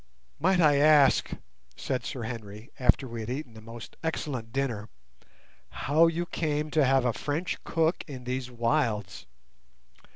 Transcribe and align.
"Might 0.39 0.59
I 0.59 0.77
ask," 0.77 1.29
said 1.77 2.03
Sir 2.03 2.23
Henry, 2.23 2.71
after 2.79 3.07
we 3.07 3.19
had 3.19 3.29
eaten 3.29 3.55
a 3.55 3.61
most 3.61 3.97
excellent 4.03 4.51
dinner, 4.51 4.89
"how 5.69 6.07
you 6.07 6.25
came 6.25 6.71
to 6.71 6.83
have 6.83 7.05
a 7.05 7.13
French 7.13 7.63
cook 7.63 8.03
in 8.07 8.23
these 8.23 8.49
wilds?" 8.49 9.27